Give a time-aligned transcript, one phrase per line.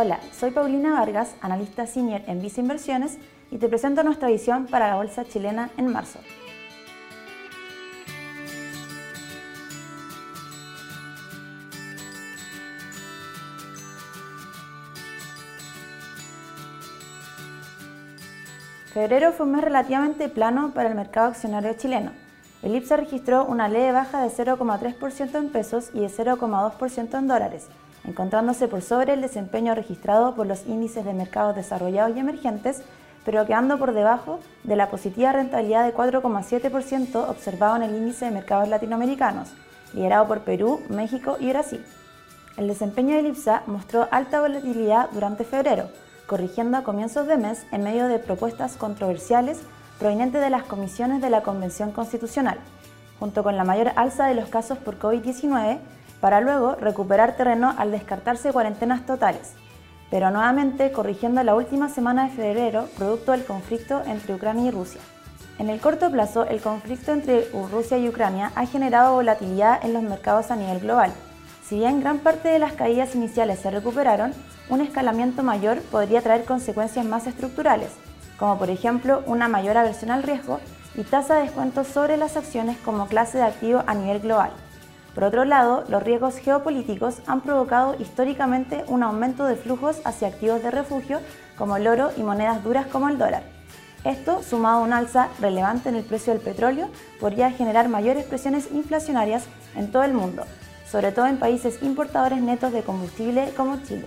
[0.00, 3.18] Hola, soy Paulina Vargas, analista senior en Visa Inversiones
[3.50, 6.20] y te presento nuestra visión para la bolsa chilena en marzo.
[18.94, 22.12] Febrero fue un mes relativamente plano para el mercado accionario chileno.
[22.62, 27.66] El IPSA registró una leve baja de 0,3% en pesos y de 0,2% en dólares,
[28.08, 32.82] encontrándose por sobre el desempeño registrado por los índices de mercados desarrollados y emergentes,
[33.24, 38.30] pero quedando por debajo de la positiva rentabilidad de 4,7% observado en el índice de
[38.30, 39.52] mercados latinoamericanos,
[39.92, 41.84] liderado por Perú, México y Brasil.
[42.56, 45.90] El desempeño del IPSA mostró alta volatilidad durante febrero,
[46.26, 49.60] corrigiendo a comienzos de mes en medio de propuestas controversiales
[49.98, 52.58] provenientes de las comisiones de la Convención Constitucional,
[53.18, 55.78] junto con la mayor alza de los casos por COVID-19,
[56.20, 59.52] para luego recuperar terreno al descartarse cuarentenas totales,
[60.10, 65.00] pero nuevamente corrigiendo la última semana de febrero producto del conflicto entre Ucrania y Rusia.
[65.58, 70.02] En el corto plazo, el conflicto entre Rusia y Ucrania ha generado volatilidad en los
[70.02, 71.12] mercados a nivel global.
[71.66, 74.32] Si bien gran parte de las caídas iniciales se recuperaron,
[74.70, 77.90] un escalamiento mayor podría traer consecuencias más estructurales,
[78.38, 80.60] como por ejemplo una mayor aversión al riesgo
[80.94, 84.52] y tasa de descuento sobre las acciones como clase de activo a nivel global.
[85.14, 90.62] Por otro lado, los riesgos geopolíticos han provocado históricamente un aumento de flujos hacia activos
[90.62, 91.20] de refugio
[91.56, 93.42] como el oro y monedas duras como el dólar.
[94.04, 96.88] Esto, sumado a un alza relevante en el precio del petróleo,
[97.20, 100.44] podría generar mayores presiones inflacionarias en todo el mundo,
[100.88, 104.06] sobre todo en países importadores netos de combustible como Chile.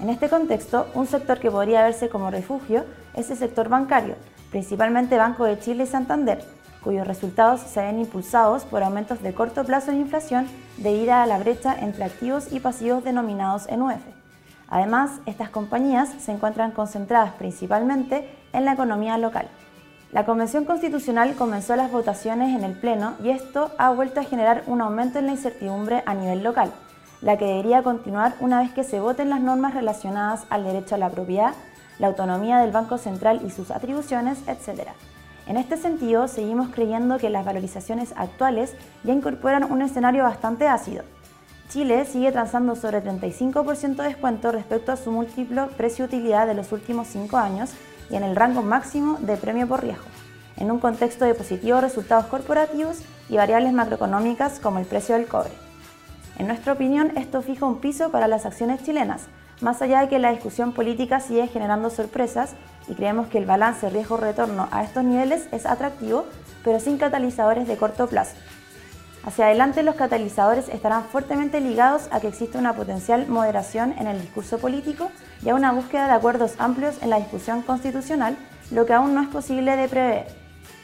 [0.00, 4.16] En este contexto, un sector que podría verse como refugio es el sector bancario,
[4.50, 6.44] principalmente Banco de Chile y Santander,
[6.86, 11.38] cuyos resultados se ven impulsados por aumentos de corto plazo de inflación debido a la
[11.40, 14.00] brecha entre activos y pasivos denominados en UF.
[14.68, 19.48] Además, estas compañías se encuentran concentradas principalmente en la economía local.
[20.12, 24.62] La Convención Constitucional comenzó las votaciones en el Pleno y esto ha vuelto a generar
[24.68, 26.72] un aumento en la incertidumbre a nivel local
[27.22, 30.98] la que debería continuar una vez que se voten las normas relacionadas al derecho a
[30.98, 31.54] la propiedad,
[31.98, 34.90] la autonomía del Banco Central y sus atribuciones, etc.
[35.46, 38.74] En este sentido, seguimos creyendo que las valorizaciones actuales
[39.04, 41.04] ya incorporan un escenario bastante ácido.
[41.68, 47.06] Chile sigue transando sobre 35% de descuento respecto a su múltiplo precio-utilidad de los últimos
[47.08, 47.70] 5 años
[48.10, 50.04] y en el rango máximo de premio por riesgo,
[50.56, 52.98] en un contexto de positivos resultados corporativos
[53.28, 55.52] y variables macroeconómicas como el precio del cobre.
[56.38, 59.26] En nuestra opinión, esto fija un piso para las acciones chilenas,
[59.60, 62.54] más allá de que la discusión política sigue generando sorpresas
[62.88, 66.26] y creemos que el balance riesgo-retorno a estos niveles es atractivo,
[66.64, 68.36] pero sin catalizadores de corto plazo.
[69.26, 74.20] Hacia adelante los catalizadores estarán fuertemente ligados a que existe una potencial moderación en el
[74.20, 75.10] discurso político
[75.44, 78.36] y a una búsqueda de acuerdos amplios en la discusión constitucional,
[78.70, 80.26] lo que aún no es posible de prever.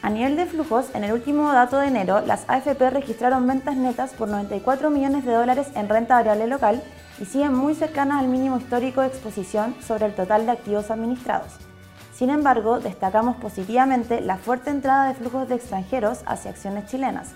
[0.02, 4.12] A nivel de flujos, en el último dato de enero, las AFP registraron ventas netas
[4.12, 6.82] por 94 millones de dólares en renta variable local
[7.20, 11.71] y siguen muy cercanas al mínimo histórico de exposición sobre el total de activos administrados.
[12.12, 17.30] Sin embargo, destacamos positivamente la fuerte entrada de flujos de extranjeros hacia acciones chilenas.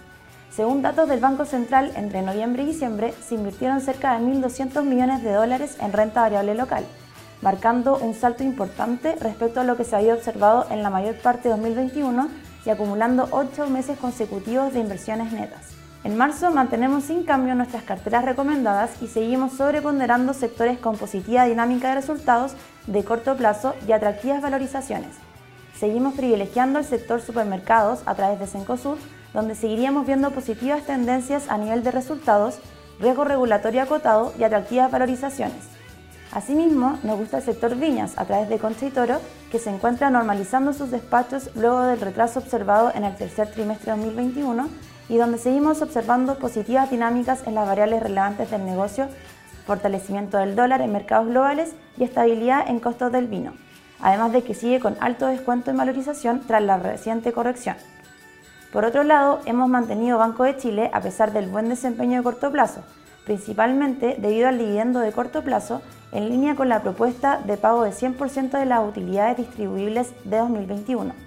[0.50, 5.22] Según datos del Banco Central, entre noviembre y diciembre se invirtieron cerca de 1.200 millones
[5.22, 6.84] de dólares en renta variable local,
[7.42, 11.48] marcando un salto importante respecto a lo que se había observado en la mayor parte
[11.48, 12.28] de 2021
[12.64, 15.75] y acumulando 8 meses consecutivos de inversiones netas.
[16.06, 21.88] En marzo mantenemos sin cambio nuestras carteras recomendadas y seguimos sobreponderando sectores con positiva dinámica
[21.88, 22.52] de resultados
[22.86, 25.16] de corto plazo y atractivas valorizaciones.
[25.76, 28.98] Seguimos privilegiando el sector supermercados a través de Cencosud,
[29.34, 32.60] donde seguiríamos viendo positivas tendencias a nivel de resultados,
[33.00, 35.64] riesgo regulatorio acotado y atractivas valorizaciones.
[36.30, 39.18] Asimismo, nos gusta el sector viñas a través de Concha y Toro,
[39.50, 43.98] que se encuentra normalizando sus despachos luego del retraso observado en el tercer trimestre de
[43.98, 44.68] 2021
[45.08, 49.08] y donde seguimos observando positivas dinámicas en las variables relevantes del negocio,
[49.66, 53.52] fortalecimiento del dólar en mercados globales y estabilidad en costos del vino,
[54.00, 57.76] además de que sigue con alto descuento en valorización tras la reciente corrección.
[58.72, 62.50] Por otro lado, hemos mantenido Banco de Chile a pesar del buen desempeño de corto
[62.50, 62.82] plazo,
[63.24, 65.82] principalmente debido al dividendo de corto plazo
[66.12, 71.25] en línea con la propuesta de pago de 100% de las utilidades distribuibles de 2021.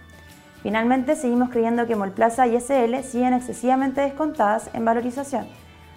[0.61, 5.47] Finalmente, seguimos creyendo que Molplaza y SL siguen excesivamente descontadas en valorización,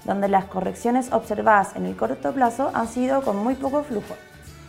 [0.05, 4.15] donde las correcciones observadas en el corto plazo han sido con muy poco flujo.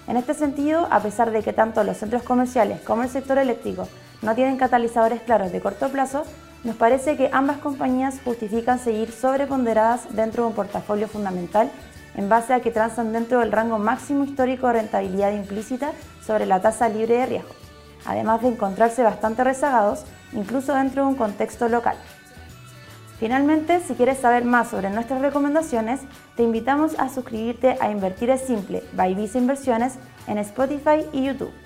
[0.08, 3.88] En este sentido, a pesar de que tanto los centros comerciales como el sector eléctrico
[4.22, 6.24] no tienen catalizadores claros de corto plazo,
[6.64, 11.70] nos parece que ambas compañías justifican seguir sobreponderadas dentro de un portafolio fundamental
[12.16, 15.92] en base a que transan dentro del rango máximo histórico de rentabilidad implícita
[16.26, 17.50] sobre la tasa libre de riesgo,
[18.06, 21.96] además de encontrarse bastante rezagados incluso dentro de un contexto local.
[23.20, 26.02] Finalmente, si quieres saber más sobre nuestras recomendaciones,
[26.36, 29.96] te invitamos a suscribirte a Invertir es Simple by Visa Inversiones
[30.28, 31.63] en Spotify y YouTube.